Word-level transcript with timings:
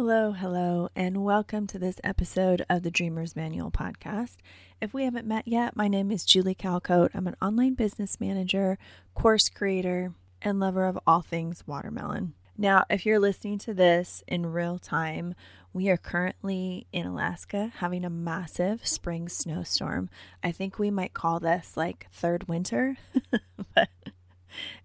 Hello, 0.00 0.30
hello, 0.30 0.88
and 0.94 1.24
welcome 1.24 1.66
to 1.66 1.76
this 1.76 2.00
episode 2.04 2.64
of 2.70 2.84
the 2.84 2.90
Dreamer's 2.90 3.34
Manual 3.34 3.72
podcast. 3.72 4.36
If 4.80 4.94
we 4.94 5.02
haven't 5.02 5.26
met 5.26 5.48
yet, 5.48 5.74
my 5.74 5.88
name 5.88 6.12
is 6.12 6.24
Julie 6.24 6.54
Calcote. 6.54 7.10
I'm 7.14 7.26
an 7.26 7.34
online 7.42 7.74
business 7.74 8.20
manager, 8.20 8.78
course 9.16 9.48
creator, 9.48 10.12
and 10.40 10.60
lover 10.60 10.84
of 10.84 11.00
all 11.04 11.20
things 11.20 11.66
watermelon. 11.66 12.34
Now, 12.56 12.84
if 12.88 13.04
you're 13.04 13.18
listening 13.18 13.58
to 13.58 13.74
this 13.74 14.22
in 14.28 14.52
real 14.52 14.78
time, 14.78 15.34
we 15.72 15.88
are 15.88 15.96
currently 15.96 16.86
in 16.92 17.04
Alaska 17.04 17.72
having 17.78 18.04
a 18.04 18.10
massive 18.10 18.86
spring 18.86 19.28
snowstorm. 19.28 20.10
I 20.44 20.52
think 20.52 20.78
we 20.78 20.92
might 20.92 21.12
call 21.12 21.40
this 21.40 21.76
like 21.76 22.06
third 22.12 22.46
winter, 22.46 22.98
but 23.74 23.88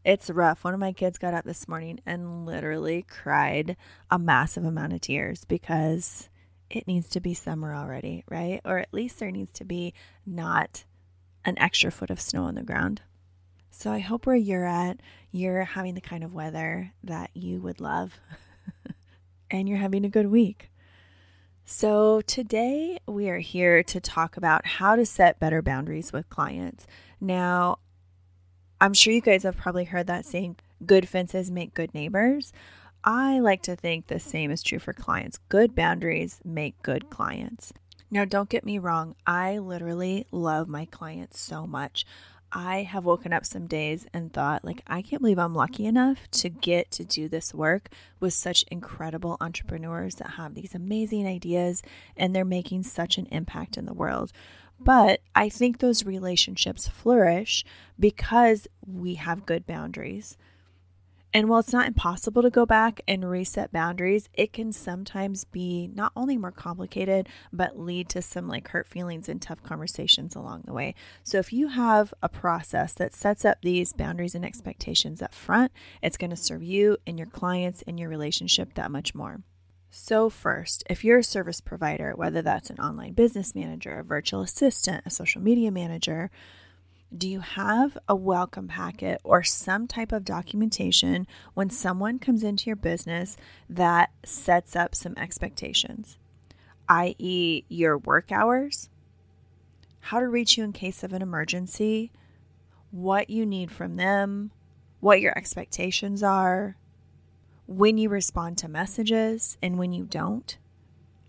it's 0.03 0.29
rough. 0.29 0.63
One 0.63 0.73
of 0.73 0.79
my 0.79 0.93
kids 0.93 1.17
got 1.17 1.33
up 1.33 1.45
this 1.45 1.67
morning 1.67 1.99
and 2.05 2.45
literally 2.45 3.05
cried 3.07 3.77
a 4.09 4.19
massive 4.19 4.65
amount 4.65 4.93
of 4.93 5.01
tears 5.01 5.45
because 5.45 6.29
it 6.69 6.87
needs 6.87 7.09
to 7.09 7.19
be 7.19 7.33
summer 7.33 7.75
already, 7.75 8.23
right? 8.29 8.61
Or 8.65 8.79
at 8.79 8.93
least 8.93 9.19
there 9.19 9.31
needs 9.31 9.51
to 9.53 9.65
be 9.65 9.93
not 10.25 10.85
an 11.45 11.57
extra 11.59 11.91
foot 11.91 12.09
of 12.09 12.21
snow 12.21 12.43
on 12.43 12.55
the 12.55 12.63
ground. 12.63 13.01
So 13.71 13.91
I 13.91 13.99
hope 13.99 14.25
where 14.25 14.35
you're 14.35 14.65
at, 14.65 14.99
you're 15.31 15.63
having 15.63 15.95
the 15.95 16.01
kind 16.01 16.23
of 16.23 16.33
weather 16.33 16.93
that 17.03 17.31
you 17.33 17.59
would 17.61 17.81
love 17.81 18.19
and 19.51 19.67
you're 19.67 19.77
having 19.77 20.05
a 20.05 20.09
good 20.09 20.27
week. 20.27 20.69
So, 21.65 22.19
today 22.19 22.99
we 23.07 23.29
are 23.29 23.39
here 23.39 23.83
to 23.83 24.01
talk 24.01 24.35
about 24.35 24.65
how 24.65 24.97
to 24.97 25.05
set 25.05 25.39
better 25.39 25.61
boundaries 25.61 26.11
with 26.11 26.29
clients. 26.29 26.85
Now, 27.21 27.77
I'm 28.83 28.93
sure 28.93 29.13
you 29.13 29.21
guys 29.21 29.43
have 29.43 29.55
probably 29.55 29.85
heard 29.85 30.07
that 30.07 30.25
saying, 30.25 30.57
good 30.85 31.07
fences 31.07 31.49
make 31.49 31.73
good 31.73 31.93
neighbors. 31.93 32.51
I 33.01 33.39
like 33.39 33.61
to 33.61 33.77
think 33.77 34.07
the 34.07 34.19
same 34.19 34.51
is 34.51 34.61
true 34.61 34.77
for 34.77 34.91
clients. 34.91 35.39
Good 35.47 35.73
boundaries 35.73 36.41
make 36.43 36.81
good 36.81 37.09
clients. 37.09 37.71
Now, 38.11 38.25
don't 38.25 38.49
get 38.49 38.65
me 38.65 38.79
wrong, 38.79 39.15
I 39.25 39.59
literally 39.59 40.27
love 40.31 40.67
my 40.67 40.83
clients 40.83 41.39
so 41.39 41.65
much. 41.65 42.05
I 42.51 42.83
have 42.83 43.05
woken 43.05 43.31
up 43.31 43.45
some 43.45 43.67
days 43.67 44.05
and 44.13 44.33
thought, 44.33 44.65
like, 44.65 44.83
I 44.85 45.01
can't 45.01 45.21
believe 45.21 45.39
I'm 45.39 45.55
lucky 45.55 45.85
enough 45.85 46.29
to 46.31 46.49
get 46.49 46.91
to 46.91 47.05
do 47.05 47.29
this 47.29 47.53
work 47.53 47.87
with 48.19 48.33
such 48.33 48.65
incredible 48.69 49.37
entrepreneurs 49.39 50.15
that 50.15 50.31
have 50.31 50.55
these 50.55 50.75
amazing 50.75 51.25
ideas 51.25 51.81
and 52.17 52.35
they're 52.35 52.43
making 52.43 52.83
such 52.83 53.17
an 53.17 53.27
impact 53.27 53.77
in 53.77 53.85
the 53.85 53.93
world. 53.93 54.33
But 54.79 55.21
I 55.33 55.49
think 55.49 55.79
those 55.79 56.05
relationships 56.05 56.87
flourish 56.87 57.63
because 57.99 58.67
we 58.85 59.15
have 59.15 59.45
good 59.45 59.65
boundaries. 59.65 60.37
And 61.35 61.49
while 61.49 61.61
it's 61.61 61.73
not 61.73 61.87
impossible 61.87 62.43
to 62.43 62.51
go 62.51 62.65
back 62.67 63.01
and 63.07 63.27
reset 63.27 63.71
boundaries, 63.71 64.29
it 64.33 64.53
can 64.53 64.71
sometimes 64.71 65.45
be 65.45 65.87
not 65.87 66.11
only 66.15 66.37
more 66.37 66.51
complicated, 66.51 67.27
but 67.51 67.79
lead 67.79 68.07
to 68.09 68.21
some 68.21 68.47
like 68.47 68.67
hurt 68.67 68.87
feelings 68.87 69.27
and 69.27 69.41
tough 69.41 69.63
conversations 69.63 70.35
along 70.35 70.63
the 70.65 70.73
way. 70.73 70.93
So, 71.23 71.39
if 71.39 71.51
you 71.51 71.69
have 71.69 72.13
a 72.21 72.29
process 72.29 72.93
that 72.93 73.15
sets 73.15 73.45
up 73.45 73.57
these 73.63 73.93
boundaries 73.93 74.35
and 74.35 74.45
expectations 74.45 75.23
up 75.23 75.33
front, 75.33 75.71
it's 76.03 76.17
going 76.17 76.29
to 76.29 76.35
serve 76.35 76.61
you 76.61 76.97
and 77.07 77.17
your 77.17 77.27
clients 77.27 77.83
and 77.87 77.99
your 77.99 78.09
relationship 78.09 78.75
that 78.75 78.91
much 78.91 79.15
more. 79.15 79.41
So, 79.95 80.31
first, 80.31 80.83
if 80.89 81.03
you're 81.03 81.19
a 81.19 81.23
service 81.23 81.61
provider, 81.61 82.13
whether 82.15 82.41
that's 82.41 82.71
an 82.71 82.79
online 82.79 83.13
business 83.13 83.53
manager, 83.53 83.99
a 83.99 84.03
virtual 84.03 84.41
assistant, 84.41 85.03
a 85.05 85.11
social 85.11 85.39
media 85.39 85.69
manager, 85.69 86.31
do 87.15 87.29
you 87.29 87.41
have 87.41 87.95
a 88.09 88.15
welcome 88.15 88.67
packet 88.67 89.21
or 89.23 89.43
some 89.43 89.85
type 89.87 90.11
of 90.11 90.25
documentation 90.25 91.27
when 91.53 91.69
someone 91.69 92.17
comes 92.17 92.41
into 92.43 92.71
your 92.71 92.75
business 92.75 93.37
that 93.69 94.09
sets 94.25 94.75
up 94.75 94.95
some 94.95 95.13
expectations, 95.15 96.17
i.e., 96.89 97.63
your 97.69 97.99
work 97.99 98.31
hours, 98.31 98.89
how 99.99 100.19
to 100.19 100.27
reach 100.27 100.57
you 100.57 100.63
in 100.63 100.73
case 100.73 101.03
of 101.03 101.13
an 101.13 101.21
emergency, 101.21 102.11
what 102.89 103.29
you 103.29 103.45
need 103.45 103.69
from 103.69 103.97
them, 103.97 104.49
what 105.01 105.21
your 105.21 105.37
expectations 105.37 106.23
are? 106.23 106.77
When 107.67 107.97
you 107.97 108.09
respond 108.09 108.57
to 108.59 108.67
messages 108.67 109.57
and 109.61 109.77
when 109.77 109.93
you 109.93 110.05
don't. 110.05 110.57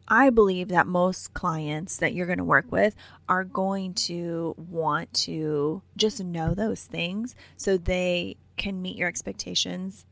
I 0.06 0.28
believe 0.30 0.68
that 0.68 0.86
most 0.86 1.32
clients 1.32 1.96
that 1.96 2.12
you're 2.12 2.26
going 2.26 2.38
to 2.38 2.44
work 2.44 2.70
with 2.70 2.94
are 3.28 3.44
going 3.44 3.94
to 3.94 4.54
want 4.58 5.12
to 5.14 5.82
just 5.96 6.22
know 6.22 6.54
those 6.54 6.84
things 6.84 7.34
so 7.56 7.76
they 7.78 8.36
can 8.56 8.82
meet 8.82 8.96
your 8.96 9.08
expectations. 9.08 10.04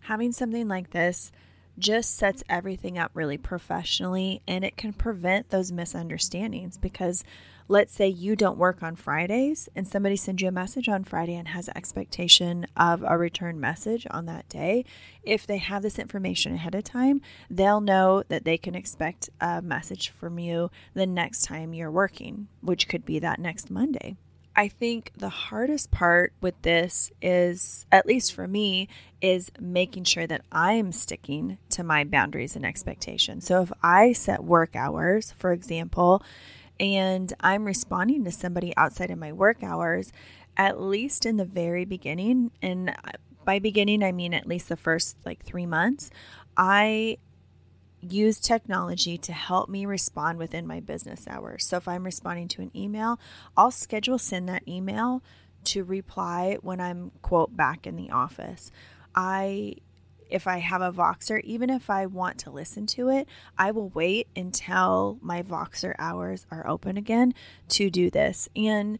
Having 0.00 0.32
something 0.32 0.68
like 0.68 0.90
this 0.90 1.32
just 1.78 2.16
sets 2.16 2.44
everything 2.48 2.98
up 2.98 3.10
really 3.14 3.38
professionally 3.38 4.42
and 4.46 4.64
it 4.64 4.76
can 4.76 4.92
prevent 4.92 5.50
those 5.50 5.72
misunderstandings 5.72 6.78
because 6.78 7.24
let's 7.72 7.94
say 7.94 8.06
you 8.06 8.36
don't 8.36 8.58
work 8.58 8.82
on 8.82 8.94
Fridays 8.94 9.66
and 9.74 9.88
somebody 9.88 10.14
sends 10.14 10.42
you 10.42 10.48
a 10.48 10.52
message 10.52 10.90
on 10.90 11.04
Friday 11.04 11.34
and 11.34 11.48
has 11.48 11.70
expectation 11.70 12.66
of 12.76 13.02
a 13.02 13.16
return 13.16 13.58
message 13.58 14.06
on 14.10 14.26
that 14.26 14.46
day, 14.50 14.84
if 15.22 15.46
they 15.46 15.56
have 15.56 15.82
this 15.82 15.98
information 15.98 16.52
ahead 16.52 16.74
of 16.74 16.84
time, 16.84 17.22
they'll 17.48 17.80
know 17.80 18.24
that 18.28 18.44
they 18.44 18.58
can 18.58 18.74
expect 18.74 19.30
a 19.40 19.62
message 19.62 20.10
from 20.10 20.38
you 20.38 20.70
the 20.92 21.06
next 21.06 21.44
time 21.46 21.72
you're 21.72 21.90
working, 21.90 22.46
which 22.60 22.88
could 22.88 23.06
be 23.06 23.18
that 23.18 23.40
next 23.40 23.70
Monday. 23.70 24.18
I 24.54 24.68
think 24.68 25.12
the 25.16 25.30
hardest 25.30 25.90
part 25.90 26.34
with 26.42 26.60
this 26.60 27.10
is, 27.22 27.86
at 27.90 28.04
least 28.04 28.34
for 28.34 28.46
me, 28.46 28.86
is 29.22 29.50
making 29.58 30.04
sure 30.04 30.26
that 30.26 30.44
I'm 30.52 30.92
sticking 30.92 31.56
to 31.70 31.82
my 31.82 32.04
boundaries 32.04 32.54
and 32.54 32.66
expectations. 32.66 33.46
So 33.46 33.62
if 33.62 33.72
I 33.82 34.12
set 34.12 34.44
work 34.44 34.76
hours, 34.76 35.32
for 35.38 35.52
example, 35.52 36.22
and 36.80 37.32
I'm 37.40 37.64
responding 37.64 38.24
to 38.24 38.30
somebody 38.32 38.72
outside 38.76 39.10
of 39.10 39.18
my 39.18 39.32
work 39.32 39.62
hours, 39.62 40.12
at 40.56 40.80
least 40.80 41.26
in 41.26 41.36
the 41.36 41.44
very 41.44 41.84
beginning, 41.84 42.50
and 42.60 42.94
by 43.44 43.58
beginning, 43.58 44.02
I 44.02 44.12
mean 44.12 44.34
at 44.34 44.46
least 44.46 44.68
the 44.68 44.76
first 44.76 45.16
like 45.24 45.44
three 45.44 45.66
months, 45.66 46.10
I 46.56 47.18
use 48.00 48.40
technology 48.40 49.16
to 49.16 49.32
help 49.32 49.68
me 49.68 49.86
respond 49.86 50.38
within 50.38 50.66
my 50.66 50.80
business 50.80 51.26
hours. 51.28 51.66
So 51.66 51.76
if 51.76 51.86
I'm 51.86 52.04
responding 52.04 52.48
to 52.48 52.62
an 52.62 52.70
email, 52.76 53.20
I'll 53.56 53.70
schedule 53.70 54.18
send 54.18 54.48
that 54.48 54.66
email 54.66 55.22
to 55.64 55.84
reply 55.84 56.58
when 56.60 56.80
I'm 56.80 57.12
quote 57.22 57.56
back 57.56 57.86
in 57.86 57.96
the 57.96 58.10
office. 58.10 58.70
I 59.14 59.76
if 60.32 60.46
I 60.46 60.58
have 60.58 60.80
a 60.80 60.90
Voxer, 60.90 61.40
even 61.44 61.70
if 61.70 61.90
I 61.90 62.06
want 62.06 62.38
to 62.38 62.50
listen 62.50 62.86
to 62.86 63.10
it, 63.10 63.28
I 63.58 63.70
will 63.70 63.90
wait 63.90 64.28
until 64.34 65.18
my 65.20 65.42
Voxer 65.42 65.94
hours 65.98 66.46
are 66.50 66.66
open 66.66 66.96
again 66.96 67.34
to 67.68 67.90
do 67.90 68.10
this. 68.10 68.48
And 68.56 68.98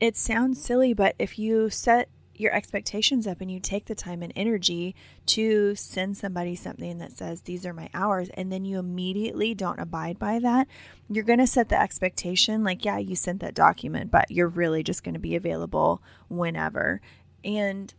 it 0.00 0.16
sounds 0.16 0.62
silly, 0.62 0.94
but 0.94 1.16
if 1.18 1.38
you 1.38 1.68
set 1.68 2.08
your 2.34 2.54
expectations 2.54 3.26
up 3.26 3.40
and 3.40 3.50
you 3.50 3.58
take 3.58 3.86
the 3.86 3.94
time 3.96 4.22
and 4.22 4.32
energy 4.36 4.94
to 5.26 5.74
send 5.74 6.16
somebody 6.16 6.54
something 6.54 6.98
that 6.98 7.10
says 7.10 7.42
these 7.42 7.66
are 7.66 7.72
my 7.72 7.90
hours 7.92 8.28
and 8.34 8.52
then 8.52 8.64
you 8.64 8.78
immediately 8.78 9.54
don't 9.54 9.80
abide 9.80 10.18
by 10.20 10.38
that 10.38 10.68
you're 11.10 11.24
going 11.24 11.40
to 11.40 11.48
set 11.48 11.68
the 11.68 11.80
expectation 11.80 12.62
like 12.62 12.84
yeah 12.84 12.96
you 12.96 13.16
sent 13.16 13.40
that 13.40 13.54
document 13.54 14.08
but 14.10 14.30
you're 14.30 14.46
really 14.46 14.84
just 14.84 15.02
going 15.02 15.14
to 15.14 15.18
be 15.18 15.34
available 15.34 16.00
whenever 16.28 17.00
and 17.44 17.92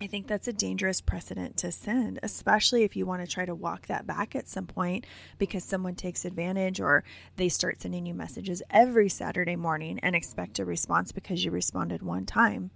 I 0.00 0.06
think 0.06 0.28
that's 0.28 0.46
a 0.46 0.52
dangerous 0.52 1.00
precedent 1.00 1.56
to 1.58 1.72
send, 1.72 2.20
especially 2.22 2.84
if 2.84 2.94
you 2.94 3.04
want 3.04 3.20
to 3.20 3.26
try 3.26 3.44
to 3.44 3.54
walk 3.54 3.88
that 3.88 4.06
back 4.06 4.36
at 4.36 4.48
some 4.48 4.66
point 4.66 5.06
because 5.38 5.64
someone 5.64 5.96
takes 5.96 6.24
advantage 6.24 6.80
or 6.80 7.02
they 7.36 7.48
start 7.48 7.82
sending 7.82 8.06
you 8.06 8.14
messages 8.14 8.62
every 8.70 9.08
Saturday 9.08 9.56
morning 9.56 9.98
and 10.00 10.14
expect 10.14 10.60
a 10.60 10.64
response 10.64 11.10
because 11.10 11.44
you 11.44 11.50
responded 11.50 12.02
one 12.02 12.26
time 12.26 12.70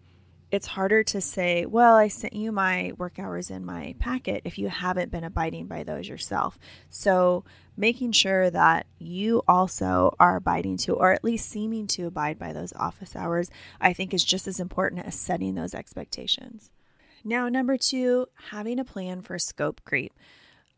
it's 0.52 0.66
harder 0.66 1.02
to 1.02 1.20
say, 1.22 1.64
well, 1.64 1.96
I 1.96 2.08
sent 2.08 2.34
you 2.34 2.52
my 2.52 2.92
work 2.98 3.18
hours 3.18 3.50
in 3.50 3.64
my 3.64 3.94
packet 3.98 4.42
if 4.44 4.58
you 4.58 4.68
haven't 4.68 5.10
been 5.10 5.24
abiding 5.24 5.66
by 5.66 5.82
those 5.82 6.06
yourself. 6.06 6.58
So, 6.90 7.44
making 7.74 8.12
sure 8.12 8.50
that 8.50 8.86
you 8.98 9.42
also 9.48 10.14
are 10.20 10.36
abiding 10.36 10.76
to, 10.76 10.92
or 10.92 11.10
at 11.12 11.24
least 11.24 11.48
seeming 11.48 11.86
to 11.86 12.06
abide 12.06 12.38
by 12.38 12.52
those 12.52 12.74
office 12.74 13.16
hours, 13.16 13.50
I 13.80 13.94
think 13.94 14.12
is 14.12 14.22
just 14.22 14.46
as 14.46 14.60
important 14.60 15.06
as 15.06 15.14
setting 15.14 15.54
those 15.54 15.74
expectations. 15.74 16.70
Now, 17.24 17.48
number 17.48 17.76
two, 17.76 18.26
having 18.50 18.78
a 18.78 18.84
plan 18.84 19.22
for 19.22 19.38
scope 19.38 19.82
creep. 19.84 20.12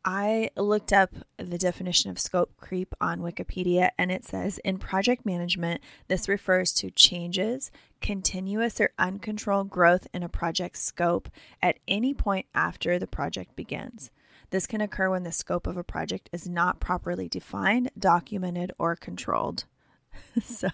I 0.04 0.50
looked 0.54 0.92
up 0.92 1.14
the 1.38 1.56
definition 1.56 2.10
of 2.10 2.18
scope 2.18 2.52
creep 2.58 2.94
on 3.00 3.20
Wikipedia 3.20 3.88
and 3.96 4.12
it 4.12 4.22
says 4.22 4.58
in 4.58 4.76
project 4.76 5.24
management, 5.24 5.80
this 6.08 6.28
refers 6.28 6.74
to 6.74 6.90
changes, 6.90 7.70
continuous 8.02 8.78
or 8.82 8.90
uncontrolled 8.98 9.70
growth 9.70 10.06
in 10.12 10.22
a 10.22 10.28
project 10.28 10.76
scope 10.76 11.30
at 11.62 11.78
any 11.88 12.12
point 12.12 12.44
after 12.54 12.98
the 12.98 13.06
project 13.06 13.56
begins. 13.56 14.10
This 14.50 14.66
can 14.66 14.82
occur 14.82 15.08
when 15.08 15.22
the 15.22 15.32
scope 15.32 15.66
of 15.66 15.78
a 15.78 15.82
project 15.82 16.28
is 16.30 16.46
not 16.46 16.80
properly 16.80 17.26
defined, 17.26 17.90
documented, 17.98 18.72
or 18.78 18.94
controlled. 18.94 19.64
so, 20.42 20.68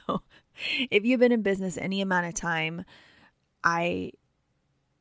if 0.91 1.05
you've 1.05 1.21
been 1.21 1.33
in 1.33 1.43
business 1.43 1.79
any 1.79 2.01
amount 2.01 2.27
of 2.27 2.35
time, 2.35 2.85
I 3.63 4.11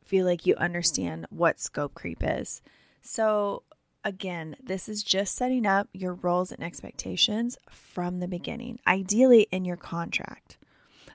feel 0.09 0.25
like 0.25 0.45
you 0.45 0.56
understand 0.56 1.27
what 1.29 1.59
scope 1.59 1.94
creep 1.94 2.19
is. 2.21 2.61
So, 3.01 3.63
Again, 4.03 4.56
this 4.63 4.88
is 4.88 5.03
just 5.03 5.35
setting 5.35 5.65
up 5.65 5.89
your 5.91 6.13
roles 6.13 6.53
and 6.53 6.63
expectations 6.63 7.57
from 7.69 8.19
the 8.19 8.29
beginning, 8.29 8.79
ideally 8.88 9.47
in 9.51 9.65
your 9.65 9.75
contract. 9.75 10.57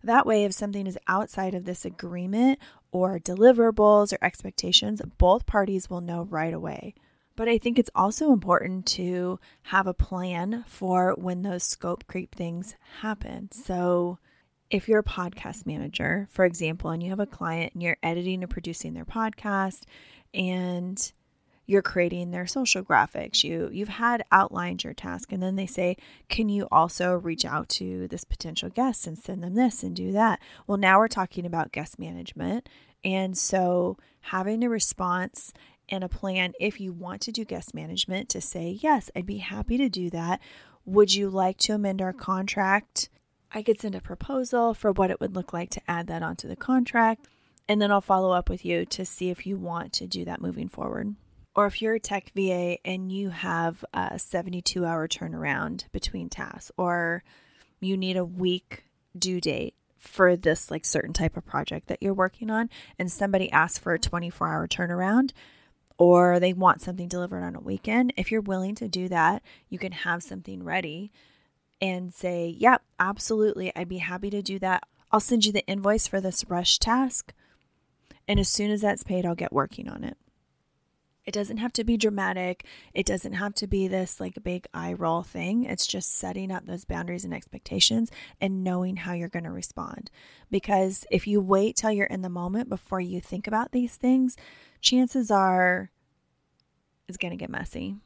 That 0.02 0.26
way, 0.26 0.44
if 0.44 0.52
something 0.52 0.86
is 0.86 0.98
outside 1.08 1.54
of 1.54 1.64
this 1.64 1.86
agreement 1.86 2.58
or 2.92 3.18
deliverables 3.18 4.12
or 4.12 4.18
expectations, 4.20 5.00
both 5.16 5.46
parties 5.46 5.88
will 5.88 6.02
know 6.02 6.24
right 6.24 6.52
away. 6.52 6.94
But 7.36 7.48
I 7.48 7.56
think 7.56 7.78
it's 7.78 7.90
also 7.94 8.32
important 8.32 8.84
to 8.88 9.40
have 9.62 9.86
a 9.86 9.94
plan 9.94 10.64
for 10.68 11.14
when 11.16 11.40
those 11.40 11.64
scope 11.64 12.06
creep 12.06 12.34
things 12.34 12.76
happen. 13.00 13.50
So, 13.50 14.18
if 14.70 14.88
you're 14.88 15.00
a 15.00 15.04
podcast 15.04 15.66
manager, 15.66 16.28
for 16.30 16.44
example, 16.44 16.90
and 16.90 17.02
you 17.02 17.10
have 17.10 17.20
a 17.20 17.26
client 17.26 17.74
and 17.74 17.82
you're 17.82 17.98
editing 18.02 18.42
and 18.42 18.50
producing 18.50 18.94
their 18.94 19.04
podcast 19.04 19.82
and 20.32 21.12
you're 21.66 21.82
creating 21.82 22.30
their 22.30 22.46
social 22.46 22.82
graphics 22.82 23.42
you 23.42 23.70
you've 23.72 23.88
had 23.88 24.22
outlined 24.30 24.84
your 24.84 24.92
task 24.92 25.32
and 25.32 25.42
then 25.42 25.56
they 25.56 25.66
say 25.66 25.96
can 26.28 26.48
you 26.48 26.68
also 26.70 27.14
reach 27.14 27.44
out 27.44 27.68
to 27.68 28.06
this 28.08 28.24
potential 28.24 28.68
guest 28.68 29.06
and 29.06 29.18
send 29.18 29.42
them 29.42 29.54
this 29.54 29.82
and 29.82 29.96
do 29.96 30.12
that? 30.12 30.40
Well 30.66 30.78
now 30.78 30.98
we're 30.98 31.08
talking 31.08 31.46
about 31.46 31.72
guest 31.72 31.98
management. 31.98 32.68
And 33.02 33.36
so 33.36 33.98
having 34.20 34.62
a 34.64 34.68
response 34.68 35.52
and 35.88 36.02
a 36.02 36.08
plan 36.08 36.52
if 36.58 36.80
you 36.80 36.92
want 36.92 37.20
to 37.22 37.32
do 37.32 37.44
guest 37.44 37.74
management 37.74 38.30
to 38.30 38.40
say 38.40 38.78
yes 38.80 39.10
i'd 39.14 39.26
be 39.26 39.38
happy 39.38 39.76
to 39.76 39.88
do 39.88 40.10
that. 40.10 40.40
Would 40.86 41.14
you 41.14 41.30
like 41.30 41.56
to 41.58 41.74
amend 41.74 42.02
our 42.02 42.12
contract 42.12 43.08
i 43.54 43.62
could 43.62 43.80
send 43.80 43.94
a 43.94 44.00
proposal 44.00 44.74
for 44.74 44.92
what 44.92 45.10
it 45.10 45.20
would 45.20 45.34
look 45.34 45.52
like 45.52 45.70
to 45.70 45.80
add 45.88 46.06
that 46.06 46.22
onto 46.22 46.46
the 46.46 46.56
contract 46.56 47.26
and 47.68 47.80
then 47.80 47.90
I'll 47.90 48.00
follow 48.00 48.32
up 48.32 48.48
with 48.48 48.64
you 48.64 48.84
to 48.86 49.04
see 49.04 49.30
if 49.30 49.46
you 49.46 49.56
want 49.56 49.92
to 49.94 50.06
do 50.06 50.24
that 50.24 50.40
moving 50.40 50.68
forward. 50.68 51.14
Or 51.56 51.66
if 51.66 51.80
you're 51.80 51.94
a 51.94 52.00
tech 52.00 52.32
VA 52.34 52.78
and 52.84 53.10
you 53.10 53.30
have 53.30 53.84
a 53.94 54.18
72 54.18 54.84
hour 54.84 55.08
turnaround 55.08 55.84
between 55.92 56.28
tasks, 56.28 56.72
or 56.76 57.22
you 57.80 57.96
need 57.96 58.16
a 58.16 58.24
week 58.24 58.84
due 59.16 59.40
date 59.40 59.74
for 59.98 60.36
this 60.36 60.70
like 60.70 60.84
certain 60.84 61.12
type 61.12 61.36
of 61.36 61.46
project 61.46 61.86
that 61.86 62.02
you're 62.02 62.12
working 62.12 62.50
on, 62.50 62.68
and 62.98 63.10
somebody 63.10 63.50
asks 63.50 63.78
for 63.78 63.94
a 63.94 63.98
24 63.98 64.48
hour 64.48 64.66
turnaround, 64.66 65.30
or 65.96 66.40
they 66.40 66.52
want 66.52 66.82
something 66.82 67.08
delivered 67.08 67.44
on 67.44 67.54
a 67.54 67.60
weekend, 67.60 68.12
if 68.16 68.32
you're 68.32 68.40
willing 68.40 68.74
to 68.74 68.88
do 68.88 69.08
that, 69.08 69.42
you 69.68 69.78
can 69.78 69.92
have 69.92 70.24
something 70.24 70.64
ready 70.64 71.12
and 71.84 72.14
say, 72.14 72.56
Yep, 72.58 72.82
absolutely, 72.98 73.70
I'd 73.76 73.90
be 73.90 73.98
happy 73.98 74.30
to 74.30 74.40
do 74.40 74.58
that. 74.60 74.84
I'll 75.12 75.20
send 75.20 75.44
you 75.44 75.52
the 75.52 75.66
invoice 75.66 76.06
for 76.06 76.18
this 76.18 76.48
rush 76.48 76.78
task. 76.78 77.34
And 78.26 78.40
as 78.40 78.48
soon 78.48 78.70
as 78.70 78.80
that's 78.80 79.02
paid, 79.02 79.26
I'll 79.26 79.34
get 79.34 79.52
working 79.52 79.90
on 79.90 80.02
it. 80.02 80.16
It 81.26 81.34
doesn't 81.34 81.58
have 81.58 81.74
to 81.74 81.84
be 81.84 81.98
dramatic. 81.98 82.64
It 82.94 83.04
doesn't 83.04 83.34
have 83.34 83.54
to 83.56 83.66
be 83.66 83.86
this 83.86 84.18
like 84.18 84.42
big 84.42 84.66
eye 84.72 84.94
roll 84.94 85.22
thing. 85.22 85.64
It's 85.64 85.86
just 85.86 86.16
setting 86.16 86.50
up 86.50 86.64
those 86.64 86.86
boundaries 86.86 87.24
and 87.24 87.34
expectations 87.34 88.10
and 88.40 88.64
knowing 88.64 88.96
how 88.96 89.12
you're 89.12 89.28
going 89.28 89.44
to 89.44 89.50
respond. 89.50 90.10
Because 90.50 91.04
if 91.10 91.26
you 91.26 91.42
wait 91.42 91.76
till 91.76 91.92
you're 91.92 92.06
in 92.06 92.22
the 92.22 92.30
moment 92.30 92.70
before 92.70 93.00
you 93.00 93.20
think 93.20 93.46
about 93.46 93.72
these 93.72 93.96
things, 93.96 94.36
chances 94.80 95.30
are 95.30 95.90
it's 97.08 97.18
going 97.18 97.32
to 97.32 97.36
get 97.36 97.50
messy. 97.50 97.96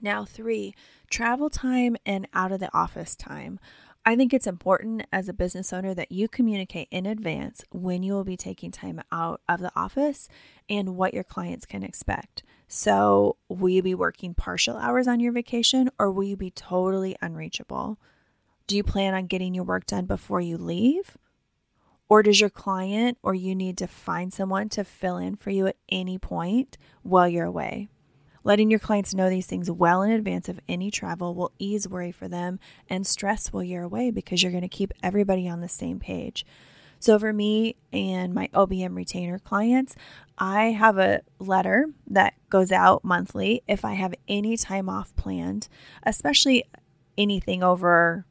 Now, 0.00 0.24
three, 0.24 0.74
travel 1.10 1.50
time 1.50 1.96
and 2.04 2.28
out 2.34 2.52
of 2.52 2.60
the 2.60 2.74
office 2.76 3.16
time. 3.16 3.58
I 4.04 4.14
think 4.14 4.32
it's 4.32 4.46
important 4.46 5.04
as 5.12 5.28
a 5.28 5.32
business 5.32 5.72
owner 5.72 5.92
that 5.94 6.12
you 6.12 6.28
communicate 6.28 6.86
in 6.92 7.06
advance 7.06 7.64
when 7.72 8.04
you 8.04 8.12
will 8.12 8.24
be 8.24 8.36
taking 8.36 8.70
time 8.70 9.02
out 9.10 9.40
of 9.48 9.60
the 9.60 9.72
office 9.74 10.28
and 10.68 10.96
what 10.96 11.12
your 11.12 11.24
clients 11.24 11.66
can 11.66 11.82
expect. 11.82 12.44
So, 12.68 13.36
will 13.48 13.68
you 13.68 13.82
be 13.82 13.96
working 13.96 14.32
partial 14.32 14.76
hours 14.76 15.08
on 15.08 15.18
your 15.18 15.32
vacation 15.32 15.90
or 15.98 16.12
will 16.12 16.22
you 16.22 16.36
be 16.36 16.50
totally 16.50 17.16
unreachable? 17.20 17.98
Do 18.68 18.76
you 18.76 18.84
plan 18.84 19.14
on 19.14 19.26
getting 19.26 19.54
your 19.54 19.64
work 19.64 19.86
done 19.86 20.06
before 20.06 20.40
you 20.40 20.56
leave? 20.56 21.16
Or 22.08 22.22
does 22.22 22.40
your 22.40 22.50
client 22.50 23.18
or 23.22 23.34
you 23.34 23.56
need 23.56 23.76
to 23.78 23.88
find 23.88 24.32
someone 24.32 24.68
to 24.70 24.84
fill 24.84 25.16
in 25.16 25.34
for 25.34 25.50
you 25.50 25.66
at 25.66 25.76
any 25.88 26.18
point 26.18 26.78
while 27.02 27.28
you're 27.28 27.44
away? 27.44 27.88
Letting 28.46 28.70
your 28.70 28.78
clients 28.78 29.12
know 29.12 29.28
these 29.28 29.48
things 29.48 29.68
well 29.68 30.02
in 30.02 30.12
advance 30.12 30.48
of 30.48 30.60
any 30.68 30.88
travel 30.88 31.34
will 31.34 31.50
ease 31.58 31.88
worry 31.88 32.12
for 32.12 32.28
them 32.28 32.60
and 32.88 33.04
stress 33.04 33.52
while 33.52 33.64
you're 33.64 33.82
away 33.82 34.12
because 34.12 34.40
you're 34.40 34.52
going 34.52 34.62
to 34.62 34.68
keep 34.68 34.94
everybody 35.02 35.48
on 35.48 35.62
the 35.62 35.68
same 35.68 35.98
page. 35.98 36.46
So, 37.00 37.18
for 37.18 37.32
me 37.32 37.74
and 37.92 38.32
my 38.32 38.46
OBM 38.54 38.94
retainer 38.94 39.40
clients, 39.40 39.96
I 40.38 40.66
have 40.66 40.96
a 40.96 41.22
letter 41.40 41.86
that 42.06 42.34
goes 42.48 42.70
out 42.70 43.02
monthly 43.02 43.64
if 43.66 43.84
I 43.84 43.94
have 43.94 44.14
any 44.28 44.56
time 44.56 44.88
off 44.88 45.16
planned, 45.16 45.66
especially 46.04 46.62
anything 47.18 47.64
over 47.64 48.26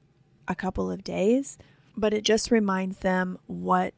a 0.47 0.55
couple 0.55 0.89
of 0.89 1.03
days. 1.03 1.57
But 1.97 2.13
it 2.13 2.23
just 2.23 2.51
reminds 2.51 2.99
them 2.99 3.37
what 3.47 3.93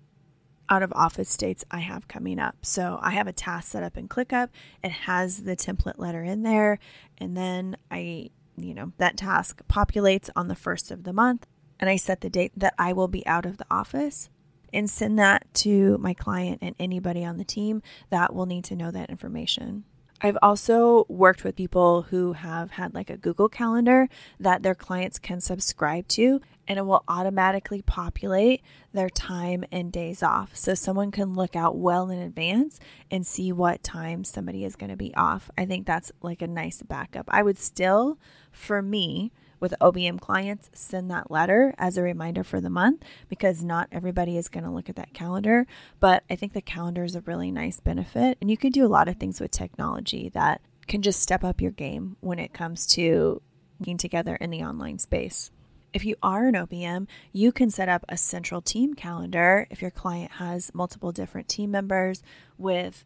out 0.69 0.83
of 0.83 0.91
office 0.93 1.35
dates 1.37 1.65
I 1.71 1.79
have 1.79 2.07
coming 2.07 2.39
up. 2.39 2.57
So 2.61 2.99
I 3.01 3.11
have 3.11 3.27
a 3.27 3.33
task 3.33 3.71
set 3.71 3.83
up 3.83 3.97
in 3.97 4.07
ClickUp. 4.07 4.49
It 4.83 4.91
has 4.91 5.43
the 5.43 5.55
template 5.55 5.97
letter 5.97 6.23
in 6.23 6.43
there. 6.43 6.79
And 7.17 7.35
then 7.35 7.77
I, 7.89 8.31
you 8.57 8.73
know, 8.73 8.91
that 8.97 9.17
task 9.17 9.61
populates 9.69 10.29
on 10.35 10.47
the 10.47 10.55
first 10.55 10.91
of 10.91 11.03
the 11.03 11.13
month. 11.13 11.47
And 11.79 11.89
I 11.89 11.95
set 11.95 12.21
the 12.21 12.29
date 12.29 12.51
that 12.57 12.73
I 12.77 12.93
will 12.93 13.07
be 13.07 13.25
out 13.27 13.45
of 13.45 13.57
the 13.57 13.65
office 13.69 14.29
and 14.73 14.89
send 14.89 15.17
that 15.19 15.45
to 15.53 15.97
my 15.99 16.13
client 16.13 16.59
and 16.61 16.75
anybody 16.79 17.23
on 17.23 17.37
the 17.37 17.43
team 17.43 17.81
that 18.09 18.33
will 18.33 18.45
need 18.45 18.63
to 18.65 18.75
know 18.75 18.91
that 18.91 19.09
information. 19.09 19.85
I've 20.19 20.37
also 20.41 21.05
worked 21.07 21.43
with 21.43 21.55
people 21.55 22.03
who 22.03 22.33
have 22.33 22.71
had 22.71 22.95
like 22.95 23.09
a 23.09 23.17
Google 23.17 23.49
Calendar 23.49 24.09
that 24.39 24.63
their 24.63 24.73
clients 24.73 25.19
can 25.19 25.41
subscribe 25.41 26.07
to, 26.09 26.41
and 26.67 26.79
it 26.79 26.85
will 26.85 27.03
automatically 27.07 27.83
populate 27.83 28.63
their 28.93 29.09
time 29.09 29.63
and 29.71 29.91
days 29.91 30.23
off. 30.23 30.55
So 30.55 30.73
someone 30.73 31.11
can 31.11 31.35
look 31.35 31.55
out 31.55 31.77
well 31.77 32.09
in 32.09 32.19
advance 32.19 32.79
and 33.11 33.27
see 33.27 33.51
what 33.51 33.83
time 33.83 34.23
somebody 34.23 34.65
is 34.65 34.75
going 34.75 34.89
to 34.89 34.97
be 34.97 35.13
off. 35.15 35.51
I 35.57 35.65
think 35.65 35.85
that's 35.85 36.11
like 36.21 36.41
a 36.41 36.47
nice 36.47 36.81
backup. 36.81 37.25
I 37.29 37.43
would 37.43 37.59
still, 37.59 38.17
for 38.51 38.81
me, 38.81 39.31
with 39.59 39.73
OBM 39.81 40.19
clients, 40.19 40.69
send 40.73 41.09
that 41.11 41.31
letter 41.31 41.73
as 41.77 41.97
a 41.97 42.01
reminder 42.01 42.43
for 42.43 42.61
the 42.61 42.69
month 42.69 43.03
because 43.29 43.63
not 43.63 43.87
everybody 43.91 44.37
is 44.37 44.49
going 44.49 44.63
to 44.63 44.71
look 44.71 44.89
at 44.89 44.95
that 44.95 45.13
calendar. 45.13 45.65
But 45.99 46.23
I 46.29 46.35
think 46.35 46.53
the 46.53 46.61
calendar 46.61 47.03
is 47.03 47.15
a 47.15 47.21
really 47.21 47.51
nice 47.51 47.79
benefit. 47.79 48.37
And 48.41 48.49
you 48.49 48.57
can 48.57 48.71
do 48.71 48.85
a 48.85 48.87
lot 48.87 49.07
of 49.07 49.17
things 49.17 49.39
with 49.39 49.51
technology 49.51 50.29
that 50.29 50.61
can 50.87 51.01
just 51.01 51.21
step 51.21 51.43
up 51.43 51.61
your 51.61 51.71
game 51.71 52.17
when 52.21 52.39
it 52.39 52.53
comes 52.53 52.87
to 52.87 53.41
being 53.81 53.97
together 53.97 54.35
in 54.35 54.49
the 54.49 54.63
online 54.63 54.99
space. 54.99 55.51
If 55.93 56.05
you 56.05 56.15
are 56.21 56.47
an 56.47 56.55
OBM, 56.55 57.07
you 57.31 57.51
can 57.51 57.69
set 57.69 57.89
up 57.89 58.05
a 58.09 58.17
central 58.17 58.61
team 58.61 58.93
calendar 58.93 59.67
if 59.69 59.81
your 59.81 59.91
client 59.91 60.33
has 60.33 60.71
multiple 60.73 61.11
different 61.11 61.47
team 61.47 61.71
members 61.71 62.21
with 62.57 63.05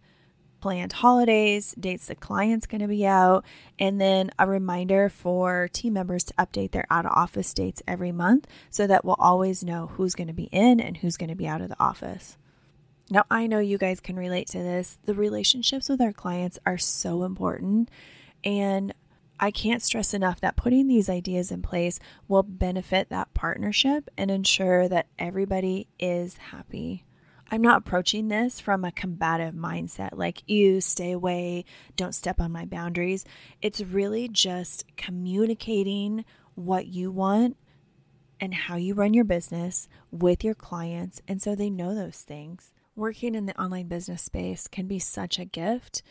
planned 0.61 0.93
holidays, 0.93 1.75
dates 1.79 2.05
the 2.05 2.15
client's 2.15 2.67
going 2.67 2.81
to 2.81 2.87
be 2.87 3.05
out, 3.05 3.43
and 3.77 3.99
then 3.99 4.31
a 4.39 4.47
reminder 4.47 5.09
for 5.09 5.67
team 5.73 5.93
members 5.93 6.23
to 6.25 6.33
update 6.35 6.71
their 6.71 6.85
out 6.89 7.05
of 7.05 7.11
office 7.11 7.53
dates 7.53 7.83
every 7.87 8.11
month 8.11 8.47
so 8.69 8.87
that 8.87 9.03
we'll 9.03 9.15
always 9.19 9.63
know 9.63 9.87
who's 9.87 10.15
going 10.15 10.27
to 10.27 10.33
be 10.33 10.49
in 10.51 10.79
and 10.79 10.97
who's 10.97 11.17
going 11.17 11.29
to 11.29 11.35
be 11.35 11.47
out 11.47 11.61
of 11.61 11.69
the 11.69 11.79
office. 11.79 12.37
Now, 13.09 13.25
I 13.29 13.47
know 13.47 13.59
you 13.59 13.77
guys 13.77 13.99
can 13.99 14.15
relate 14.15 14.47
to 14.49 14.59
this. 14.59 14.97
The 15.03 15.13
relationships 15.13 15.89
with 15.89 15.99
our 15.99 16.13
clients 16.13 16.59
are 16.65 16.77
so 16.77 17.23
important, 17.23 17.89
and 18.43 18.93
I 19.37 19.49
can't 19.49 19.81
stress 19.81 20.13
enough 20.13 20.39
that 20.41 20.55
putting 20.55 20.87
these 20.87 21.09
ideas 21.09 21.51
in 21.51 21.63
place 21.63 21.99
will 22.27 22.43
benefit 22.43 23.09
that 23.09 23.33
partnership 23.33 24.07
and 24.15 24.29
ensure 24.29 24.87
that 24.87 25.07
everybody 25.17 25.87
is 25.99 26.37
happy. 26.37 27.03
I'm 27.53 27.61
not 27.61 27.79
approaching 27.79 28.29
this 28.29 28.61
from 28.61 28.85
a 28.85 28.93
combative 28.93 29.53
mindset, 29.53 30.11
like, 30.13 30.41
you 30.49 30.79
stay 30.79 31.11
away, 31.11 31.65
don't 31.97 32.15
step 32.15 32.39
on 32.39 32.53
my 32.53 32.63
boundaries. 32.63 33.25
It's 33.61 33.81
really 33.81 34.29
just 34.29 34.85
communicating 34.95 36.23
what 36.55 36.87
you 36.87 37.11
want 37.11 37.57
and 38.39 38.53
how 38.53 38.77
you 38.77 38.93
run 38.93 39.13
your 39.13 39.25
business 39.25 39.89
with 40.11 40.45
your 40.45 40.55
clients. 40.55 41.21
And 41.27 41.41
so 41.41 41.53
they 41.53 41.69
know 41.69 41.93
those 41.93 42.21
things. 42.21 42.71
Working 42.95 43.35
in 43.35 43.47
the 43.47 43.61
online 43.61 43.87
business 43.87 44.23
space 44.23 44.67
can 44.67 44.87
be 44.87 44.99
such 44.99 45.37
a 45.37 45.45
gift. 45.45 46.03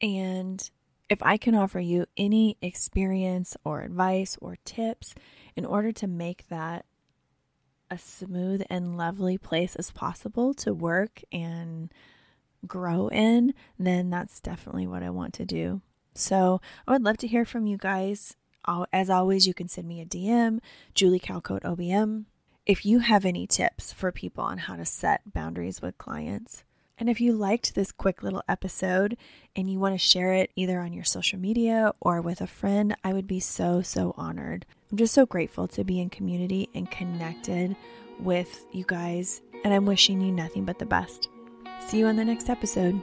And 0.00 0.68
if 1.10 1.22
I 1.22 1.36
can 1.36 1.54
offer 1.54 1.78
you 1.78 2.06
any 2.16 2.56
experience 2.62 3.54
or 3.64 3.82
advice 3.82 4.38
or 4.40 4.56
tips 4.64 5.14
in 5.54 5.66
order 5.66 5.92
to 5.92 6.06
make 6.06 6.48
that 6.48 6.86
a 7.90 7.98
smooth 7.98 8.62
and 8.68 8.96
lovely 8.96 9.38
place 9.38 9.76
as 9.76 9.90
possible 9.90 10.54
to 10.54 10.74
work 10.74 11.22
and 11.30 11.92
grow 12.66 13.08
in, 13.08 13.54
then 13.78 14.10
that's 14.10 14.40
definitely 14.40 14.86
what 14.86 15.02
I 15.02 15.10
want 15.10 15.34
to 15.34 15.44
do. 15.44 15.80
So 16.14 16.60
I 16.86 16.92
would 16.92 17.02
love 17.02 17.18
to 17.18 17.28
hear 17.28 17.44
from 17.44 17.66
you 17.66 17.76
guys. 17.76 18.36
As 18.92 19.08
always, 19.08 19.46
you 19.46 19.54
can 19.54 19.68
send 19.68 19.86
me 19.86 20.00
a 20.00 20.06
DM, 20.06 20.58
Julie 20.94 21.20
Calcote 21.20 21.62
OBM. 21.62 22.24
If 22.64 22.84
you 22.84 22.98
have 22.98 23.24
any 23.24 23.46
tips 23.46 23.92
for 23.92 24.10
people 24.10 24.42
on 24.42 24.58
how 24.58 24.74
to 24.74 24.84
set 24.84 25.32
boundaries 25.32 25.80
with 25.80 25.98
clients, 25.98 26.64
And 26.98 27.10
if 27.10 27.20
you 27.20 27.32
liked 27.32 27.74
this 27.74 27.92
quick 27.92 28.22
little 28.22 28.42
episode 28.48 29.18
and 29.54 29.70
you 29.70 29.78
want 29.78 29.94
to 29.94 29.98
share 29.98 30.32
it 30.32 30.50
either 30.56 30.80
on 30.80 30.92
your 30.94 31.04
social 31.04 31.38
media 31.38 31.92
or 32.00 32.22
with 32.22 32.40
a 32.40 32.46
friend, 32.46 32.96
I 33.04 33.12
would 33.12 33.26
be 33.26 33.40
so, 33.40 33.82
so 33.82 34.14
honored. 34.16 34.64
I'm 34.90 34.98
just 34.98 35.14
so 35.14 35.26
grateful 35.26 35.66
to 35.68 35.84
be 35.84 36.00
in 36.00 36.10
community 36.10 36.68
and 36.74 36.90
connected 36.90 37.74
with 38.20 38.64
you 38.72 38.84
guys, 38.86 39.42
and 39.64 39.74
I'm 39.74 39.84
wishing 39.84 40.20
you 40.20 40.30
nothing 40.30 40.64
but 40.64 40.78
the 40.78 40.86
best. 40.86 41.28
See 41.80 41.98
you 41.98 42.06
on 42.06 42.16
the 42.16 42.24
next 42.24 42.48
episode. 42.48 43.00